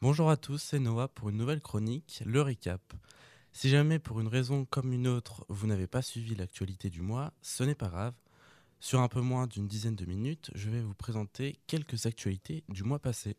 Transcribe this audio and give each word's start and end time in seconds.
Bonjour 0.00 0.30
à 0.30 0.36
tous, 0.36 0.58
c'est 0.58 0.78
Noah 0.78 1.08
pour 1.08 1.28
une 1.28 1.36
nouvelle 1.36 1.60
chronique, 1.60 2.22
le 2.24 2.40
récap. 2.40 2.80
Si 3.52 3.68
jamais 3.68 3.98
pour 3.98 4.20
une 4.20 4.28
raison 4.28 4.64
comme 4.64 4.92
une 4.92 5.08
autre 5.08 5.44
vous 5.48 5.66
n'avez 5.66 5.88
pas 5.88 6.02
suivi 6.02 6.36
l'actualité 6.36 6.88
du 6.88 7.02
mois, 7.02 7.32
ce 7.42 7.64
n'est 7.64 7.74
pas 7.74 7.88
grave. 7.88 8.14
Sur 8.78 9.00
un 9.00 9.08
peu 9.08 9.20
moins 9.20 9.48
d'une 9.48 9.66
dizaine 9.66 9.96
de 9.96 10.04
minutes, 10.04 10.52
je 10.54 10.70
vais 10.70 10.82
vous 10.82 10.94
présenter 10.94 11.58
quelques 11.66 12.06
actualités 12.06 12.62
du 12.68 12.84
mois 12.84 13.00
passé. 13.00 13.36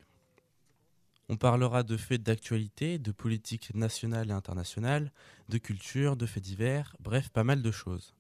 On 1.30 1.38
parlera 1.38 1.84
de 1.84 1.96
faits 1.96 2.24
d'actualité, 2.24 3.00
de 3.00 3.14
politique 3.14 3.74
nationale 3.74 4.30
et 4.30 4.34
internationale, 4.34 5.14
de 5.48 5.60
culture, 5.60 6.18
de 6.18 6.26
faits 6.26 6.44
divers, 6.44 6.94
bref, 7.00 7.30
pas 7.30 7.46
mal 7.46 7.62
de 7.62 7.72
choses. 7.72 8.16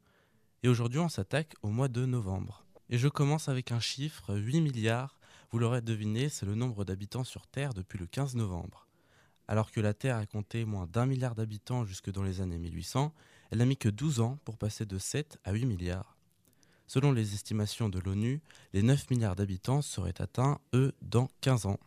Et 0.63 0.69
aujourd'hui, 0.69 1.01
on 1.01 1.09
s'attaque 1.09 1.55
au 1.61 1.71
mois 1.71 1.89
de 1.89 2.05
novembre. 2.05 2.63
Et 2.89 2.97
je 2.97 3.09
commence 3.09 3.49
avec 3.49 3.73
un 3.73 3.81
chiffre, 3.81 4.33
8 4.33 4.61
milliards. 4.61 5.18
Vous 5.51 5.57
l'aurez 5.57 5.81
deviné, 5.81 6.29
c'est 6.29 6.45
le 6.45 6.53
nombre 6.53 6.85
d'habitants 6.85 7.23
sur 7.23 7.47
Terre 7.47 7.73
depuis 7.73 7.97
le 7.97 8.05
15 8.05 8.35
novembre. 8.35 8.85
Alors 9.47 9.71
que 9.71 9.81
la 9.81 9.95
Terre 9.95 10.17
a 10.17 10.27
compté 10.27 10.63
moins 10.63 10.85
d'un 10.85 11.07
milliard 11.07 11.33
d'habitants 11.33 11.85
jusque 11.85 12.11
dans 12.11 12.21
les 12.21 12.39
années 12.39 12.59
1800, 12.59 13.11
elle 13.49 13.57
n'a 13.57 13.65
mis 13.65 13.77
que 13.77 13.89
12 13.89 14.19
ans 14.19 14.37
pour 14.45 14.57
passer 14.57 14.85
de 14.85 14.99
7 14.99 15.39
à 15.43 15.53
8 15.53 15.65
milliards. 15.65 16.17
Selon 16.85 17.11
les 17.11 17.33
estimations 17.33 17.89
de 17.89 17.97
l'ONU, 17.97 18.41
les 18.73 18.83
9 18.83 19.09
milliards 19.09 19.35
d'habitants 19.35 19.81
seraient 19.81 20.21
atteints, 20.21 20.59
eux, 20.75 20.93
dans 21.01 21.29
15 21.41 21.65
ans. 21.65 21.79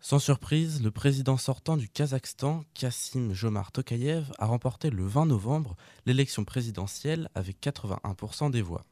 Sans 0.00 0.18
surprise, 0.18 0.82
le 0.82 0.90
président 0.90 1.36
sortant 1.36 1.76
du 1.76 1.90
Kazakhstan, 1.90 2.64
Kassim 2.72 3.34
Jomar 3.34 3.70
Tokayev, 3.70 4.32
a 4.38 4.46
remporté 4.46 4.88
le 4.88 5.06
20 5.06 5.26
novembre 5.26 5.76
l'élection 6.06 6.44
présidentielle 6.46 7.28
avec 7.34 7.60
81% 7.60 8.50
des 8.50 8.62
voix. 8.62 8.86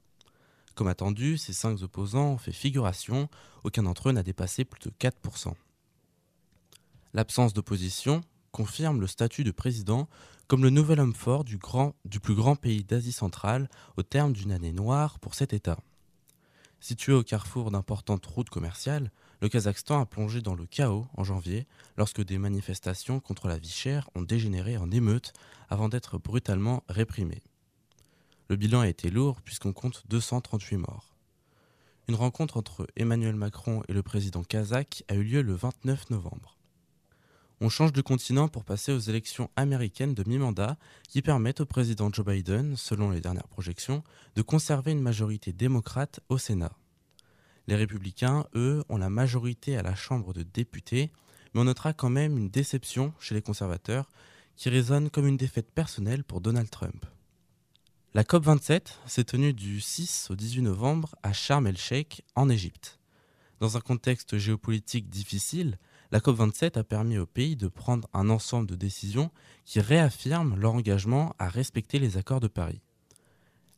Comme 0.79 0.87
attendu, 0.87 1.39
ces 1.39 1.53
cinq 1.53 1.83
opposants 1.83 2.35
ont 2.35 2.39
fait 2.39 2.53
figuration, 2.53 3.29
aucun 3.65 3.83
d'entre 3.83 4.11
eux 4.11 4.13
n'a 4.13 4.23
dépassé 4.23 4.65
plus 4.65 4.79
de 4.79 4.91
4%. 4.91 5.53
L'absence 7.15 7.53
d'opposition 7.53 8.21
confirme 8.53 9.01
le 9.01 9.09
statut 9.09 9.43
de 9.43 9.51
président 9.51 10.09
comme 10.47 10.63
le 10.63 10.71
nouvel 10.71 11.01
homme 11.01 11.17
fort 11.17 11.43
du, 11.43 11.59
plus 11.59 12.35
grand 12.37 12.55
pays 12.55 12.85
d'Asie 12.85 13.11
centrale 13.11 13.69
au 13.97 14.05
terme 14.05 14.33
d'une 14.33 14.53
année 14.53 14.71
noire 14.71 15.19
pour 15.19 15.35
cet 15.35 15.53
État. 15.53 15.81
Situé 16.79 17.13
au 17.13 17.25
carrefour 17.25 17.73
d'importantes 17.73 18.27
routes 18.27 18.49
commerciales, 18.49 19.11
le 19.41 19.49
Kazakhstan 19.49 20.01
a 20.01 20.07
plongé 20.07 20.43
dans 20.43 20.55
le 20.55 20.67
chaos 20.67 21.09
en 21.17 21.25
janvier 21.25 21.67
lorsque 21.97 22.23
des 22.23 22.39
manifestations 22.39 23.19
contre 23.19 23.49
la 23.49 23.59
vie 23.59 23.69
chère 23.69 24.09
ont 24.15 24.23
dégénéré 24.23 24.77
en 24.77 24.93
émeutes 24.93 25.33
avant 25.71 25.89
d'être 25.89 26.19
brutalement 26.19 26.85
réprimées. 26.89 27.43
Le 28.51 28.57
bilan 28.57 28.81
a 28.81 28.89
été 28.89 29.11
lourd 29.11 29.43
puisqu'on 29.43 29.75
compte 29.75 30.05
238 30.09 30.79
morts. 30.79 31.15
Une 32.09 32.15
rencontre 32.15 32.57
entre 32.57 32.87
Emmanuel 32.97 33.35
Macron 33.35 33.83
et 33.89 33.93
le 33.93 34.03
président 34.03 34.43
kazakh 34.43 35.05
a 35.09 35.15
eu 35.15 35.23
lieu 35.23 35.43
le 35.43 35.55
29 35.55 36.09
novembre. 36.09 36.57
On 37.61 37.69
change 37.69 37.93
de 37.93 38.01
continent 38.01 38.49
pour 38.49 38.65
passer 38.65 38.93
aux 38.93 38.99
élections 38.99 39.51
américaines 39.57 40.15
de 40.15 40.27
mi-mandat 40.27 40.79
qui 41.09 41.21
permettent 41.21 41.61
au 41.61 41.67
président 41.67 42.11
Joe 42.11 42.25
Biden, 42.25 42.75
selon 42.77 43.11
les 43.11 43.21
dernières 43.21 43.49
projections, 43.49 44.03
de 44.35 44.41
conserver 44.41 44.93
une 44.93 45.03
majorité 45.03 45.53
démocrate 45.53 46.21
au 46.31 46.39
Sénat. 46.39 46.73
Les 47.67 47.77
républicains, 47.77 48.47
eux, 48.55 48.83
ont 48.89 48.97
la 48.97 49.11
majorité 49.11 49.77
à 49.77 49.83
la 49.83 49.95
Chambre 49.95 50.33
de 50.33 50.43
députés, 50.43 51.11
mais 51.53 51.61
on 51.61 51.65
notera 51.65 51.93
quand 51.93 52.09
même 52.09 52.39
une 52.39 52.49
déception 52.49 53.13
chez 53.21 53.35
les 53.35 53.43
conservateurs 53.43 54.09
qui 54.57 54.71
résonne 54.71 55.11
comme 55.11 55.27
une 55.27 55.37
défaite 55.37 55.71
personnelle 55.71 56.25
pour 56.25 56.41
Donald 56.41 56.71
Trump. 56.71 57.05
La 58.15 58.23
COP27 58.23 58.87
s'est 59.07 59.25
tenue 59.25 59.53
du 59.53 59.83
6 59.83 60.29
au 60.31 60.35
18 60.35 60.63
novembre 60.63 61.15
à 61.23 61.35
Sharm 61.35 61.67
el-Sheikh 61.67 62.25
en 62.37 62.49
Égypte. 62.49 62.99
Dans 63.61 63.77
un 63.77 63.81
contexte 63.81 64.39
géopolitique 64.39 65.11
difficile, 65.11 65.79
la 66.11 66.21
COP27 66.21 66.79
a 66.79 66.85
permis 66.85 67.19
au 67.19 67.27
pays 67.27 67.55
de 67.55 67.69
prendre 67.69 68.09
un 68.15 68.31
ensemble 68.31 68.67
de 68.67 68.77
décisions 68.77 69.31
qui 69.67 69.81
réaffirment 69.81 70.59
leur 70.59 70.73
engagement 70.73 71.35
à 71.39 71.51
respecter 71.51 71.99
les 71.99 72.17
accords 72.17 72.41
de 72.41 72.49
Paris. 72.49 72.81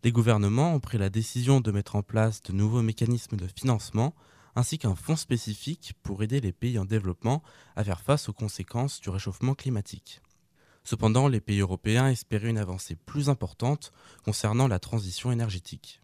Les 0.05 0.13
gouvernements 0.13 0.75
ont 0.75 0.81
pris 0.81 0.97
la 0.97 1.11
décision 1.11 1.61
de 1.61 1.73
mettre 1.73 1.97
en 1.97 2.05
place 2.05 2.41
de 2.45 2.53
nouveaux 2.53 2.83
mécanismes 2.83 3.37
de 3.37 3.49
financement 3.49 4.15
ainsi 4.55 4.79
qu'un 4.79 4.95
fonds 4.95 5.17
spécifique 5.17 5.95
pour 6.05 6.23
aider 6.23 6.41
les 6.41 6.53
pays 6.53 6.79
en 6.79 6.85
développement 6.85 7.43
à 7.75 7.83
faire 7.83 8.01
face 8.01 8.29
aux 8.29 8.33
conséquences 8.33 9.01
du 9.01 9.11
réchauffement 9.11 9.57
climatique. 9.57 10.23
Cependant, 10.85 11.29
les 11.29 11.41
pays 11.41 11.61
européens 11.61 12.09
espéraient 12.09 12.51
une 12.51 12.59
avancée 12.59 12.97
plus 12.97 13.29
importante 13.29 13.93
concernant 14.25 14.69
la 14.69 14.79
transition 14.79 15.31
énergétique. 15.31 16.01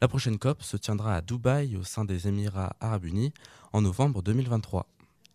La 0.00 0.08
prochaine 0.08 0.38
COP 0.38 0.62
se 0.62 0.76
tiendra 0.76 1.16
à 1.16 1.22
Dubaï 1.22 1.76
au 1.76 1.82
sein 1.82 2.04
des 2.04 2.28
Émirats 2.28 2.76
arabes 2.80 3.06
unis 3.06 3.32
en 3.72 3.80
novembre 3.80 4.22
2023. 4.22 4.86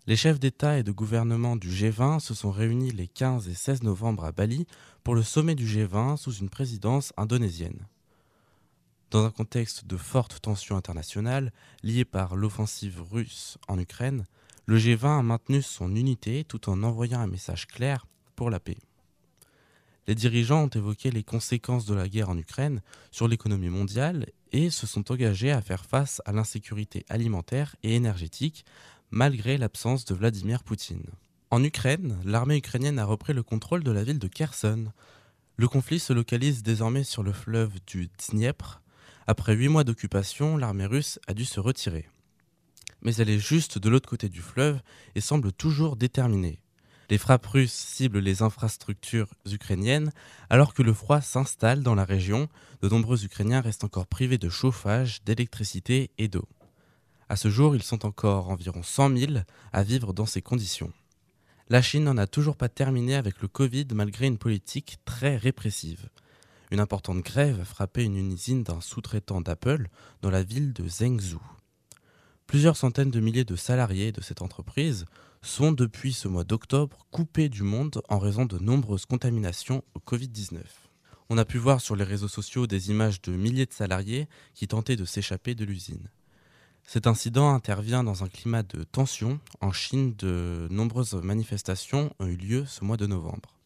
Les 0.07 0.15
chefs 0.15 0.39
d'État 0.39 0.77
et 0.77 0.83
de 0.83 0.91
gouvernement 0.91 1.55
du 1.55 1.69
G20 1.69 2.19
se 2.19 2.33
sont 2.33 2.51
réunis 2.51 2.91
les 2.91 3.07
15 3.07 3.49
et 3.49 3.53
16 3.53 3.83
novembre 3.83 4.25
à 4.25 4.31
Bali 4.31 4.65
pour 5.03 5.15
le 5.15 5.23
sommet 5.23 5.55
du 5.55 5.65
G20 5.65 6.17
sous 6.17 6.33
une 6.33 6.49
présidence 6.49 7.13
indonésienne. 7.17 7.87
Dans 9.11 9.25
un 9.25 9.31
contexte 9.31 9.85
de 9.85 9.97
fortes 9.97 10.41
tensions 10.41 10.75
internationales 10.75 11.51
liées 11.83 12.05
par 12.05 12.35
l'offensive 12.35 13.01
russe 13.11 13.57
en 13.67 13.77
Ukraine, 13.79 14.25
le 14.65 14.77
G20 14.77 15.19
a 15.19 15.23
maintenu 15.23 15.61
son 15.61 15.95
unité 15.95 16.45
tout 16.45 16.69
en 16.69 16.83
envoyant 16.83 17.19
un 17.19 17.27
message 17.27 17.67
clair 17.67 18.07
la 18.49 18.59
paix. 18.59 18.77
Les 20.07 20.15
dirigeants 20.15 20.63
ont 20.63 20.67
évoqué 20.67 21.11
les 21.11 21.23
conséquences 21.23 21.85
de 21.85 21.93
la 21.93 22.09
guerre 22.09 22.29
en 22.29 22.37
Ukraine 22.37 22.81
sur 23.11 23.27
l'économie 23.27 23.69
mondiale 23.69 24.27
et 24.51 24.69
se 24.69 24.85
sont 24.85 25.11
engagés 25.11 25.51
à 25.51 25.61
faire 25.61 25.85
face 25.85 26.21
à 26.25 26.33
l'insécurité 26.33 27.05
alimentaire 27.07 27.75
et 27.83 27.95
énergétique 27.95 28.65
malgré 29.11 29.57
l'absence 29.57 30.05
de 30.05 30.13
Vladimir 30.13 30.63
Poutine. 30.63 31.05
En 31.51 31.63
Ukraine, 31.63 32.17
l'armée 32.25 32.57
ukrainienne 32.57 32.99
a 32.99 33.05
repris 33.05 33.31
le 33.31 33.43
contrôle 33.43 33.83
de 33.83 33.91
la 33.91 34.03
ville 34.03 34.19
de 34.19 34.27
Kherson. 34.27 34.91
Le 35.55 35.67
conflit 35.67 35.99
se 35.99 36.11
localise 36.11 36.63
désormais 36.63 37.03
sur 37.03 37.23
le 37.23 37.31
fleuve 37.31 37.73
du 37.85 38.09
Dniepr. 38.17 38.81
Après 39.27 39.53
huit 39.53 39.69
mois 39.69 39.83
d'occupation, 39.83 40.57
l'armée 40.57 40.87
russe 40.87 41.19
a 41.27 41.33
dû 41.33 41.45
se 41.45 41.59
retirer. 41.59 42.09
Mais 43.03 43.15
elle 43.15 43.29
est 43.29 43.39
juste 43.39 43.77
de 43.77 43.89
l'autre 43.89 44.09
côté 44.09 44.29
du 44.29 44.41
fleuve 44.41 44.81
et 45.15 45.21
semble 45.21 45.51
toujours 45.53 45.95
déterminée. 45.95 46.62
Les 47.13 47.19
frappes 47.19 47.45
russes 47.45 47.71
ciblent 47.71 48.17
les 48.17 48.41
infrastructures 48.41 49.29
ukrainiennes 49.45 50.11
alors 50.49 50.73
que 50.73 50.81
le 50.81 50.93
froid 50.93 51.21
s'installe 51.21 51.83
dans 51.83 51.93
la 51.93 52.05
région. 52.05 52.49
De 52.81 52.89
nombreux 52.89 53.23
Ukrainiens 53.23 53.61
restent 53.61 53.83
encore 53.83 54.07
privés 54.07 54.39
de 54.39 54.49
chauffage, 54.49 55.23
d'électricité 55.23 56.09
et 56.17 56.27
d'eau. 56.27 56.47
À 57.29 57.35
ce 57.35 57.51
jour, 57.51 57.75
ils 57.75 57.83
sont 57.83 58.07
encore 58.07 58.49
environ 58.49 58.81
100 58.81 59.15
000 59.15 59.31
à 59.71 59.83
vivre 59.83 60.11
dans 60.11 60.25
ces 60.25 60.41
conditions. 60.41 60.91
La 61.69 61.83
Chine 61.83 62.05
n'en 62.05 62.17
a 62.17 62.25
toujours 62.25 62.57
pas 62.57 62.67
terminé 62.67 63.13
avec 63.13 63.43
le 63.43 63.47
Covid 63.47 63.85
malgré 63.93 64.25
une 64.25 64.39
politique 64.39 64.97
très 65.05 65.37
répressive. 65.37 66.09
Une 66.71 66.79
importante 66.79 67.21
grève 67.21 67.59
a 67.61 67.65
frappé 67.65 68.03
une 68.05 68.31
usine 68.31 68.63
d'un 68.63 68.81
sous-traitant 68.81 69.39
d'Apple 69.39 69.87
dans 70.23 70.31
la 70.31 70.41
ville 70.41 70.73
de 70.73 70.87
Zhengzhou. 70.87 71.43
Plusieurs 72.47 72.77
centaines 72.77 73.11
de 73.11 73.19
milliers 73.19 73.45
de 73.45 73.55
salariés 73.55 74.11
de 74.11 74.21
cette 74.21 74.41
entreprise 74.41 75.05
sont 75.41 75.71
depuis 75.71 76.13
ce 76.13 76.27
mois 76.27 76.43
d'octobre 76.43 77.05
coupés 77.11 77.49
du 77.49 77.63
monde 77.63 78.01
en 78.09 78.19
raison 78.19 78.45
de 78.45 78.59
nombreuses 78.59 79.05
contaminations 79.05 79.83
au 79.95 79.99
Covid-19. 79.99 80.61
On 81.29 81.37
a 81.37 81.45
pu 81.45 81.57
voir 81.57 81.81
sur 81.81 81.95
les 81.95 82.03
réseaux 82.03 82.27
sociaux 82.27 82.67
des 82.67 82.89
images 82.91 83.21
de 83.21 83.31
milliers 83.31 83.65
de 83.65 83.73
salariés 83.73 84.27
qui 84.53 84.67
tentaient 84.67 84.95
de 84.95 85.05
s'échapper 85.05 85.55
de 85.55 85.65
l'usine. 85.65 86.09
Cet 86.85 87.07
incident 87.07 87.53
intervient 87.53 88.03
dans 88.03 88.23
un 88.23 88.27
climat 88.27 88.61
de 88.63 88.83
tension. 88.83 89.39
En 89.61 89.71
Chine, 89.71 90.13
de 90.17 90.67
nombreuses 90.69 91.15
manifestations 91.15 92.13
ont 92.19 92.27
eu 92.27 92.35
lieu 92.35 92.65
ce 92.65 92.83
mois 92.83 92.97
de 92.97 93.07
novembre. 93.07 93.57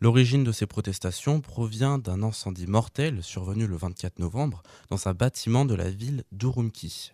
L'origine 0.00 0.44
de 0.44 0.52
ces 0.52 0.66
protestations 0.66 1.40
provient 1.40 1.98
d'un 1.98 2.22
incendie 2.22 2.66
mortel 2.66 3.22
survenu 3.22 3.66
le 3.66 3.76
24 3.76 4.18
novembre 4.18 4.62
dans 4.90 5.08
un 5.08 5.14
bâtiment 5.14 5.64
de 5.64 5.74
la 5.74 5.90
ville 5.90 6.24
d'Urumqi. 6.32 7.12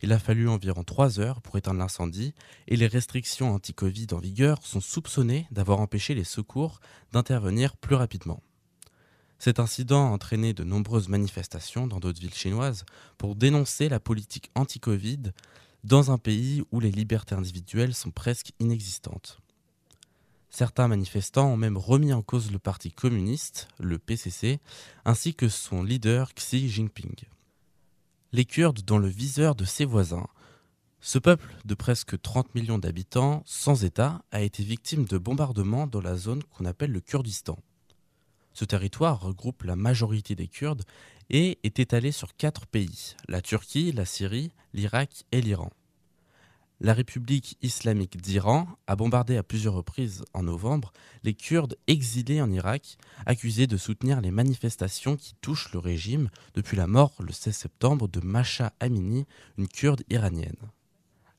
Il 0.00 0.12
a 0.12 0.18
fallu 0.18 0.48
environ 0.48 0.84
trois 0.84 1.18
heures 1.18 1.42
pour 1.42 1.56
éteindre 1.56 1.80
l'incendie 1.80 2.34
et 2.68 2.76
les 2.76 2.86
restrictions 2.86 3.52
anti-Covid 3.52 4.08
en 4.12 4.18
vigueur 4.18 4.64
sont 4.64 4.80
soupçonnées 4.80 5.46
d'avoir 5.50 5.80
empêché 5.80 6.14
les 6.14 6.24
secours 6.24 6.80
d'intervenir 7.12 7.76
plus 7.76 7.96
rapidement. 7.96 8.42
Cet 9.40 9.60
incident 9.60 10.06
a 10.08 10.10
entraîné 10.10 10.52
de 10.52 10.64
nombreuses 10.64 11.08
manifestations 11.08 11.86
dans 11.86 12.00
d'autres 12.00 12.20
villes 12.20 12.34
chinoises 12.34 12.84
pour 13.18 13.36
dénoncer 13.36 13.88
la 13.88 14.00
politique 14.00 14.50
anti-Covid 14.54 15.32
dans 15.84 16.10
un 16.10 16.18
pays 16.18 16.62
où 16.72 16.80
les 16.80 16.90
libertés 16.90 17.34
individuelles 17.34 17.94
sont 17.94 18.10
presque 18.10 18.52
inexistantes. 18.58 19.40
Certains 20.50 20.88
manifestants 20.88 21.52
ont 21.52 21.56
même 21.56 21.76
remis 21.76 22.12
en 22.12 22.22
cause 22.22 22.50
le 22.50 22.58
parti 22.58 22.90
communiste, 22.90 23.68
le 23.78 23.98
PCC, 23.98 24.60
ainsi 25.04 25.34
que 25.34 25.48
son 25.48 25.82
leader 25.82 26.34
Xi 26.34 26.68
Jinping. 26.68 27.14
Les 28.30 28.44
Kurdes 28.44 28.82
dans 28.84 28.98
le 28.98 29.08
viseur 29.08 29.54
de 29.54 29.64
ses 29.64 29.86
voisins. 29.86 30.26
Ce 31.00 31.18
peuple 31.18 31.56
de 31.64 31.74
presque 31.74 32.20
30 32.20 32.54
millions 32.54 32.76
d'habitants, 32.76 33.42
sans 33.46 33.84
État, 33.84 34.22
a 34.32 34.42
été 34.42 34.62
victime 34.62 35.06
de 35.06 35.16
bombardements 35.16 35.86
dans 35.86 36.02
la 36.02 36.14
zone 36.14 36.44
qu'on 36.44 36.66
appelle 36.66 36.92
le 36.92 37.00
Kurdistan. 37.00 37.58
Ce 38.52 38.66
territoire 38.66 39.18
regroupe 39.22 39.62
la 39.62 39.76
majorité 39.76 40.34
des 40.34 40.46
Kurdes 40.46 40.84
et 41.30 41.58
est 41.62 41.78
étalé 41.78 42.12
sur 42.12 42.36
quatre 42.36 42.66
pays, 42.66 43.14
la 43.28 43.40
Turquie, 43.40 43.92
la 43.92 44.04
Syrie, 44.04 44.52
l'Irak 44.74 45.24
et 45.32 45.40
l'Iran. 45.40 45.70
La 46.80 46.94
République 46.94 47.58
islamique 47.60 48.20
d'Iran 48.20 48.68
a 48.86 48.94
bombardé 48.94 49.36
à 49.36 49.42
plusieurs 49.42 49.74
reprises 49.74 50.24
en 50.32 50.44
novembre 50.44 50.92
les 51.24 51.34
Kurdes 51.34 51.76
exilés 51.88 52.40
en 52.40 52.52
Irak, 52.52 52.98
accusés 53.26 53.66
de 53.66 53.76
soutenir 53.76 54.20
les 54.20 54.30
manifestations 54.30 55.16
qui 55.16 55.34
touchent 55.40 55.72
le 55.72 55.80
régime 55.80 56.30
depuis 56.54 56.76
la 56.76 56.86
mort 56.86 57.14
le 57.18 57.32
16 57.32 57.56
septembre 57.56 58.06
de 58.06 58.20
Masha 58.20 58.72
Amini, 58.78 59.26
une 59.56 59.66
Kurde 59.66 60.04
iranienne. 60.08 60.70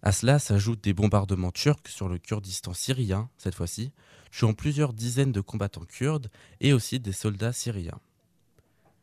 À 0.01 0.11
cela 0.11 0.39
s'ajoutent 0.39 0.83
des 0.83 0.93
bombardements 0.93 1.51
turcs 1.51 1.87
sur 1.87 2.09
le 2.09 2.17
Kurdistan 2.17 2.73
syrien, 2.73 3.29
cette 3.37 3.55
fois-ci, 3.55 3.93
tuant 4.31 4.53
plusieurs 4.53 4.91
dizaines 4.91 5.31
de 5.31 5.41
combattants 5.41 5.85
kurdes 5.85 6.29
et 6.59 6.73
aussi 6.73 6.99
des 6.99 7.13
soldats 7.13 7.53
syriens. 7.53 7.99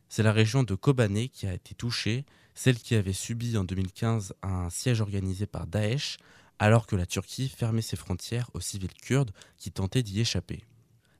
C'est 0.07 0.23
la 0.23 0.31
région 0.31 0.63
de 0.63 0.75
Kobané 0.75 1.29
qui 1.29 1.47
a 1.47 1.53
été 1.53 1.73
touchée, 1.73 2.25
celle 2.57 2.79
qui 2.79 2.95
avait 2.95 3.13
subi 3.13 3.55
en 3.55 3.63
2015 3.63 4.33
un 4.41 4.71
siège 4.71 5.01
organisé 5.01 5.45
par 5.45 5.67
Daesh, 5.67 6.17
alors 6.57 6.87
que 6.87 6.95
la 6.95 7.05
Turquie 7.05 7.49
fermait 7.49 7.83
ses 7.83 7.97
frontières 7.97 8.49
aux 8.55 8.59
civils 8.59 8.95
kurdes 8.95 9.31
qui 9.57 9.71
tentaient 9.71 10.01
d'y 10.01 10.19
échapper. 10.21 10.63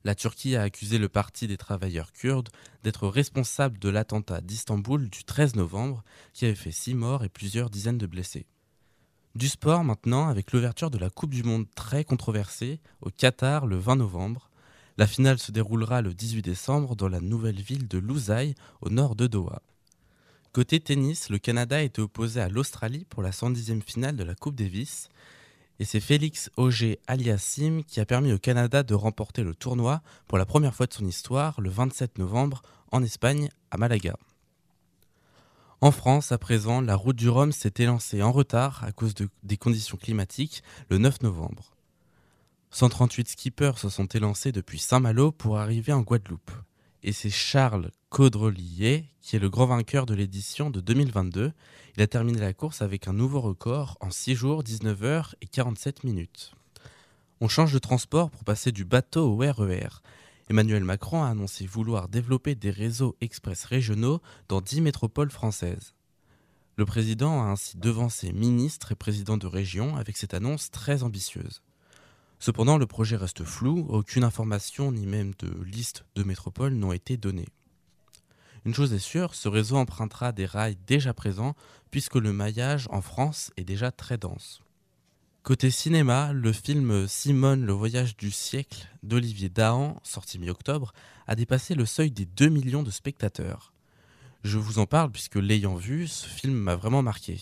La 0.03 0.15
Turquie 0.15 0.55
a 0.55 0.63
accusé 0.63 0.97
le 0.97 1.09
Parti 1.09 1.45
des 1.45 1.57
travailleurs 1.57 2.11
kurdes 2.11 2.49
d'être 2.83 3.07
responsable 3.07 3.77
de 3.77 3.89
l'attentat 3.89 4.41
d'Istanbul 4.41 5.09
du 5.11 5.23
13 5.25 5.55
novembre 5.55 6.03
qui 6.33 6.45
avait 6.45 6.55
fait 6.55 6.71
six 6.71 6.95
morts 6.95 7.23
et 7.23 7.29
plusieurs 7.29 7.69
dizaines 7.69 7.99
de 7.99 8.07
blessés. 8.07 8.47
Du 9.35 9.47
sport 9.47 9.83
maintenant 9.83 10.29
avec 10.29 10.51
l'ouverture 10.53 10.89
de 10.89 10.97
la 10.97 11.11
Coupe 11.11 11.35
du 11.35 11.43
Monde 11.43 11.67
très 11.75 12.03
controversée 12.03 12.79
au 13.01 13.11
Qatar 13.11 13.67
le 13.67 13.77
20 13.77 13.97
novembre. 13.97 14.49
La 14.97 15.05
finale 15.05 15.37
se 15.37 15.51
déroulera 15.51 16.01
le 16.01 16.15
18 16.15 16.41
décembre 16.41 16.95
dans 16.95 17.09
la 17.09 17.21
nouvelle 17.21 17.61
ville 17.61 17.87
de 17.87 17.99
Lusail 17.99 18.55
au 18.81 18.89
nord 18.89 19.15
de 19.15 19.27
Doha. 19.27 19.61
Côté 20.53 20.79
tennis, 20.79 21.29
le 21.29 21.37
Canada 21.37 21.81
était 21.83 22.01
opposé 22.01 22.41
à 22.41 22.49
l'Australie 22.49 23.05
pour 23.09 23.21
la 23.21 23.31
110e 23.31 23.81
finale 23.81 24.15
de 24.15 24.23
la 24.23 24.35
Coupe 24.35 24.55
Davis. 24.55 25.09
Et 25.79 25.85
c'est 25.85 25.99
Félix 25.99 26.49
Auger 26.57 26.99
Aliassim 27.05 27.83
qui 27.83 27.99
a 27.99 28.05
permis 28.05 28.33
au 28.33 28.39
Canada 28.39 28.81
de 28.81 28.95
remporter 28.95 29.43
le 29.43 29.53
tournoi 29.53 30.01
pour 30.27 30.37
la 30.39 30.45
première 30.45 30.73
fois 30.73 30.87
de 30.87 30.93
son 30.93 31.05
histoire 31.05 31.61
le 31.61 31.69
27 31.69 32.17
novembre 32.17 32.63
en 32.91 33.03
Espagne 33.03 33.49
à 33.69 33.77
Malaga. 33.77 34.15
En 35.79 35.91
France, 35.91 36.31
à 36.31 36.39
présent, 36.39 36.81
la 36.81 36.95
route 36.95 37.15
du 37.15 37.29
Rhum 37.29 37.51
s'est 37.51 37.73
élancée 37.77 38.23
en 38.23 38.31
retard 38.31 38.83
à 38.83 38.91
cause 38.91 39.13
des 39.43 39.57
conditions 39.57 39.97
climatiques 39.97 40.63
le 40.89 40.97
9 40.97 41.21
novembre. 41.21 41.75
138 42.71 43.29
skippers 43.29 43.77
se 43.77 43.89
sont 43.89 44.07
élancés 44.07 44.51
depuis 44.51 44.79
Saint-Malo 44.79 45.31
pour 45.31 45.59
arriver 45.59 45.93
en 45.93 46.01
Guadeloupe. 46.01 46.51
Et 47.03 47.11
c'est 47.11 47.29
Charles 47.29 47.91
Caudrelier 48.09 49.05
qui 49.27 49.35
est 49.35 49.39
le 49.39 49.49
grand 49.49 49.65
vainqueur 49.65 50.05
de 50.05 50.13
l'édition 50.13 50.69
de 50.69 50.79
2022. 50.79 51.51
Il 51.97 52.01
a 52.01 52.07
terminé 52.07 52.39
la 52.39 52.53
course 52.53 52.81
avec 52.81 53.09
un 53.09 53.13
nouveau 53.13 53.41
record 53.41 53.97
en 53.99 54.09
6 54.09 54.35
jours, 54.35 54.63
19 54.63 55.03
heures 55.03 55.35
et 55.41 55.47
47 55.47 56.05
minutes. 56.05 56.53
On 57.41 57.49
change 57.49 57.73
de 57.73 57.79
transport 57.79 58.31
pour 58.31 58.45
passer 58.45 58.71
du 58.71 58.85
bateau 58.85 59.29
au 59.29 59.37
RER. 59.37 60.01
Emmanuel 60.49 60.85
Macron 60.85 61.23
a 61.23 61.27
annoncé 61.27 61.65
vouloir 61.65 62.07
développer 62.07 62.55
des 62.55 62.71
réseaux 62.71 63.17
express 63.19 63.65
régionaux 63.65 64.21
dans 64.47 64.61
dix 64.61 64.79
métropoles 64.79 65.29
françaises. 65.29 65.93
Le 66.77 66.85
président 66.85 67.43
a 67.43 67.47
ainsi 67.47 67.77
devancé 67.77 68.31
ministres 68.31 68.93
et 68.93 68.95
présidents 68.95 69.37
de 69.37 69.47
région 69.47 69.97
avec 69.97 70.15
cette 70.15 70.33
annonce 70.33 70.71
très 70.71 71.03
ambitieuse. 71.03 71.61
Cependant, 72.39 72.77
le 72.77 72.85
projet 72.85 73.15
reste 73.15 73.43
flou, 73.43 73.85
aucune 73.89 74.23
information 74.23 74.91
ni 74.91 75.05
même 75.05 75.33
de 75.39 75.63
liste 75.63 76.05
de 76.15 76.23
métropoles 76.23 76.73
n'ont 76.73 76.93
été 76.93 77.17
données. 77.17 77.49
Une 78.65 78.73
chose 78.73 78.93
est 78.93 78.99
sûre, 78.99 79.33
ce 79.33 79.47
réseau 79.47 79.77
empruntera 79.77 80.31
des 80.31 80.45
rails 80.45 80.77
déjà 80.87 81.13
présents 81.13 81.55
puisque 81.89 82.15
le 82.15 82.33
maillage 82.33 82.87
en 82.91 83.01
France 83.01 83.51
est 83.57 83.63
déjà 83.63 83.91
très 83.91 84.17
dense. 84.17 84.61
Côté 85.41 85.71
cinéma, 85.71 86.33
le 86.33 86.51
film 86.51 87.07
Simone, 87.07 87.65
le 87.65 87.71
voyage 87.71 88.17
du 88.17 88.31
siècle 88.31 88.89
d'Olivier 89.03 89.47
Dahan, 89.47 89.97
sorti 90.03 90.37
mi-octobre, 90.39 90.91
a 91.25 91.35
dépassé 91.35 91.73
le 91.73 91.85
seuil 91.85 92.11
des 92.11 92.25
2 92.25 92.49
millions 92.49 92.83
de 92.83 92.91
spectateurs. 92.91 93.71
Je 94.43 94.57
vous 94.57 94.79
en 94.79 94.85
parle 94.85 95.11
puisque 95.11 95.35
l'ayant 95.35 95.75
vu, 95.75 96.07
ce 96.07 96.27
film 96.27 96.53
m'a 96.53 96.75
vraiment 96.75 97.01
marqué. 97.01 97.39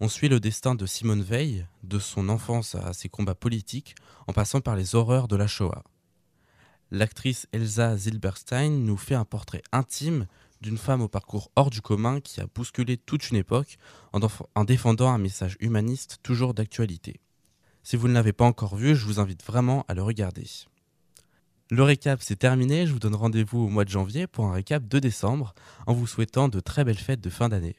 On 0.00 0.08
suit 0.08 0.28
le 0.28 0.38
destin 0.38 0.76
de 0.76 0.86
Simone 0.86 1.22
Veil, 1.22 1.66
de 1.82 1.98
son 1.98 2.28
enfance 2.28 2.76
à 2.76 2.92
ses 2.92 3.08
combats 3.08 3.34
politiques, 3.34 3.96
en 4.28 4.32
passant 4.32 4.60
par 4.60 4.76
les 4.76 4.94
horreurs 4.94 5.26
de 5.26 5.34
la 5.34 5.48
Shoah. 5.48 5.82
L'actrice 6.92 7.48
Elsa 7.50 7.96
Zilberstein 7.96 8.70
nous 8.70 8.96
fait 8.96 9.16
un 9.16 9.24
portrait 9.24 9.62
intime 9.72 10.26
d'une 10.60 10.78
femme 10.78 11.02
au 11.02 11.08
parcours 11.08 11.50
hors 11.56 11.70
du 11.70 11.80
commun 11.80 12.20
qui 12.20 12.40
a 12.40 12.46
bousculé 12.46 12.96
toute 12.96 13.30
une 13.30 13.36
époque 13.38 13.76
en, 14.12 14.64
défendant 14.64 15.10
un 15.10 15.18
message 15.18 15.56
humaniste 15.58 16.18
toujours 16.22 16.54
d'actualité. 16.54 17.20
Si 17.82 17.96
vous 17.96 18.06
ne 18.06 18.14
l'avez 18.14 18.32
pas 18.32 18.44
encore 18.44 18.76
vu, 18.76 18.94
je 18.94 19.04
vous 19.04 19.18
invite 19.18 19.44
vraiment 19.44 19.84
à 19.88 19.94
le 19.94 20.02
regarder. 20.04 20.46
Le 21.70 21.82
récap 21.82 22.22
c'est 22.22 22.36
terminé, 22.36 22.86
je 22.86 22.92
vous 22.92 23.00
donne 23.00 23.16
rendez-vous 23.16 23.64
au 23.64 23.68
mois 23.68 23.84
de 23.84 23.90
janvier 23.90 24.28
pour 24.28 24.46
un 24.46 24.52
récap 24.52 24.86
de 24.86 24.98
décembre 25.00 25.54
en 25.88 25.92
vous 25.92 26.06
souhaitant 26.06 26.48
de 26.48 26.60
très 26.60 26.84
belles 26.84 26.96
fêtes 26.96 27.20
de 27.20 27.30
fin 27.30 27.48
d'année. 27.48 27.76